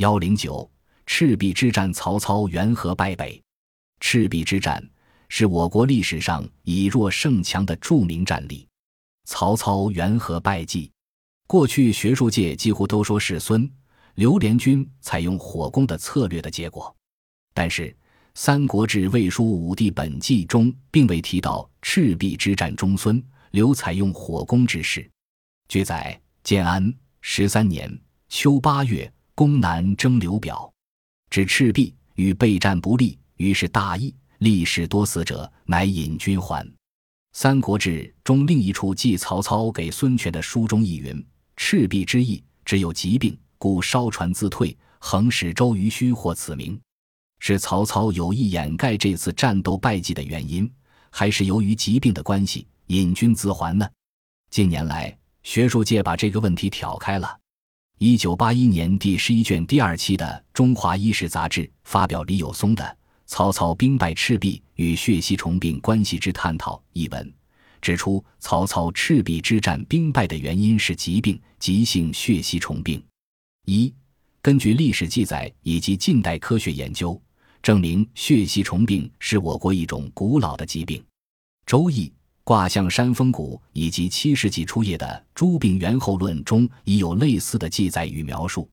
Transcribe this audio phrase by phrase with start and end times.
[0.00, 0.66] 幺零九
[1.04, 3.38] 赤壁之战，曹操缘何败北？
[4.00, 4.82] 赤壁之战
[5.28, 8.66] 是我国历史上以弱胜强的著名战例。
[9.26, 10.90] 曹操缘何败绩？
[11.46, 13.70] 过去学术界几乎都说是孙
[14.14, 16.96] 刘联军采用火攻的策略的结果，
[17.52, 17.88] 但是
[18.34, 25.06] 《三国志·魏书·武帝本纪》中并未提到赤壁之战中孙刘采用火攻之事。
[25.68, 26.90] 据载，建安
[27.20, 29.12] 十三年秋八月。
[29.34, 30.72] 攻南征刘表，
[31.30, 36.64] 指赤壁，与备战不利，于是大意，历史多死者，乃引军还。
[37.32, 41.24] 《三国志》中另一处记曹操给孙权的书中亦云
[41.56, 46.78] ：“赤壁之役，只有疾病，故烧船自退，横使周瑜虚获此名。”
[47.38, 50.70] 是曹操有意掩盖这次战斗败绩的原因，
[51.08, 53.88] 还是由于疾病的关系引军自还呢？
[54.50, 57.39] 近年来，学术界把这个问题挑开了。
[58.02, 62.82] 一九八一年第十一卷第二期的《中华医史》杂志发表李友松的
[63.26, 67.30] 《曹操兵败赤壁与血吸虫病关系之探讨》一文，
[67.82, 73.04] 指出曹操赤壁之战兵败的原因是疾病，急性血吸虫病。
[73.66, 73.92] 一，
[74.40, 77.20] 根据历史记载以及近代科学研究，
[77.62, 80.98] 证明血吸虫病是我国一种古老的疾病，
[81.66, 82.08] 《周易》。
[82.50, 85.06] 卦象山峰谷以及七世纪初叶的
[85.36, 88.68] 《朱病元后论》中已有类似的记载与描述。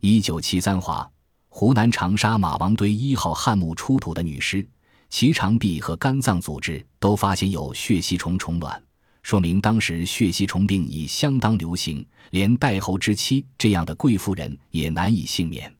[0.00, 1.08] 一九七三华，
[1.48, 4.66] 湖南长沙马王堆一号汉墓出土的女尸，
[5.08, 8.82] 其肠壁和肝脏组织都发现有血吸虫虫卵，
[9.22, 15.72] 说明当时血吸虫病已相当流行，连代后之妻这样的贵妇人也难以幸免。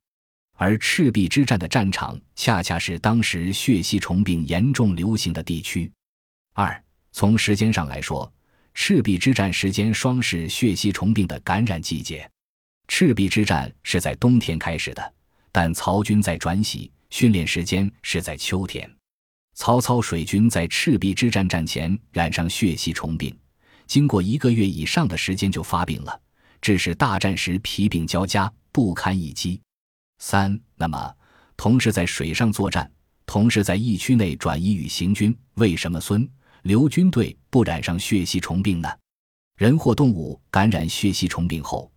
[0.57, 5.91] 而赤壁之战的战场恰恰是当时血吸虫病严重流行的地区。
[6.53, 6.81] 二。
[7.13, 8.31] 从时间上来说，
[8.75, 12.29] 赤壁之战时间双是血吸虫病的感染季节。
[12.89, 15.15] 赤壁之战是在冬天开始的，
[15.53, 18.91] 但曹军在转徙训练时间是在秋天。
[19.55, 23.36] 曹操水军在赤壁之战战前染上血吸虫病，
[23.86, 26.20] 经过一个月以上的时间就发病了，
[26.63, 29.61] 致使大战时疲病交加，不堪一击。
[30.19, 31.15] 三，那么
[31.59, 32.91] 同时在水上作战，
[33.27, 36.27] 同时在疫区内转移与行军，为什么孙？
[36.62, 38.89] 刘军队不染上血吸虫病呢？
[39.56, 41.90] 人或动物感染血吸虫病后，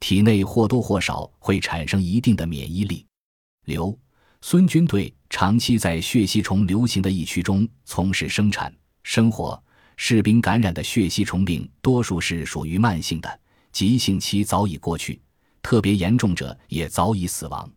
[0.00, 3.06] 体内或多或少会产生一定的免疫力。
[3.66, 3.96] 刘、
[4.40, 8.74] 孙军队长期在血吸虫流行的疫区中从事生产
[9.04, 9.62] 生活，
[9.96, 13.40] 士兵感染的血吸虫病多数是属于慢性的，
[13.70, 15.22] 急性期早已过去，
[15.62, 17.70] 特别严重者也早已死亡。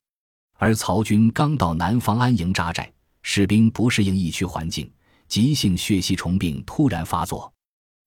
[0.58, 2.92] 而曹军刚到南方安营扎寨，
[3.22, 4.92] 士兵不适应疫区环境。
[5.32, 7.50] 急性血吸虫病突然发作，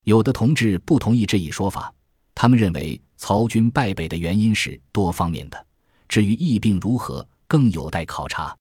[0.03, 1.91] 有的同志不同意这一说法，
[2.35, 5.67] 他们认为曹军败北的原因是多方面的，
[6.07, 8.55] 至于疫病如何，更有待考察。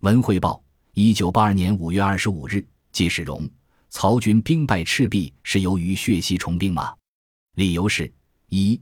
[0.00, 0.60] 文汇报，
[0.94, 3.48] 一九八二年五月二十五日，纪世荣：
[3.90, 6.92] 曹军兵败赤壁是由于血吸虫病吗？
[7.54, 8.12] 理由是：
[8.48, 8.80] 一，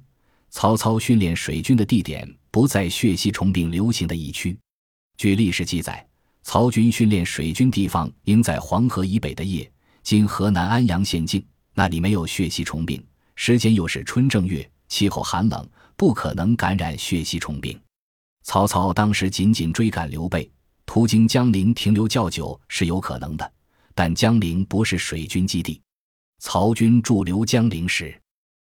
[0.49, 4.59] 曹操训练水军的地点不在血吸虫病流行的疫区，
[5.19, 6.03] 据历史记载。
[6.51, 9.69] 曹军训练水军地方应在黄河以北的邺，
[10.03, 11.45] 今河南安阳县境，
[11.75, 17.79] 那里没有血吸虫病，时间又是春正月，气候寒冷，不可能感染血吸虫病。
[18.45, 20.51] 曹操当时紧紧追赶刘备，
[20.87, 23.53] 途经江陵停留较久是有可能的，
[23.95, 25.79] 但江陵不是水军基地。
[26.39, 28.19] 曹军驻留江陵时，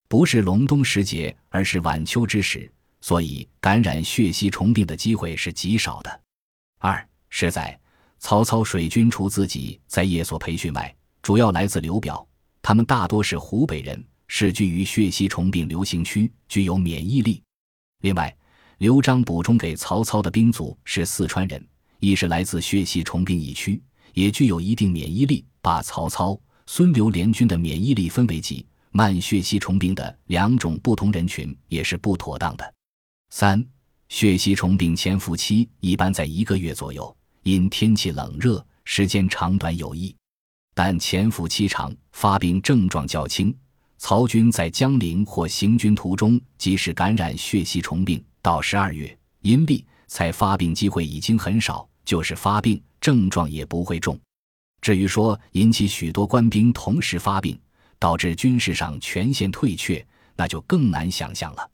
[0.07, 2.71] 不是隆冬时节，而是晚秋之时，
[3.01, 6.21] 所以感染血吸虫病的机会是极少的。
[6.79, 7.05] 二。
[7.37, 7.77] 是在
[8.21, 12.25] 曹操水军除自己在夜所培训外，主要来自刘表。
[12.63, 17.43] 他们大多是湖北人，是居于血吸虫病流行区，具有免疫力。
[18.03, 18.33] 另外，
[18.79, 21.61] 刘璋补充给曹操的兵卒是四川人，
[21.99, 25.45] 亦是来自血吸虫病疫区，也具有一定免疫力。
[25.61, 32.75] 把曹操、孙刘联军的免疫力分为急慢血吸虫病的两种不同人群，也是不妥当的。
[33.31, 33.67] 三、
[34.09, 37.15] 血吸虫病潜伏期一般在一个月左右。
[37.45, 40.15] 因天气冷热，时间长短有异，
[40.75, 43.55] 但潜伏期长，发病症状较轻。
[43.99, 54.19] 曹军在江陵或行军途中，即使感染血吸虫病，到十二月阴历才发病机会已经很少，就是发病症状也不会重。
[54.81, 57.59] 至于说引起许多官兵同时发病，
[57.99, 60.05] 导致军事上全线退却，
[60.35, 61.71] 那就更难想象了。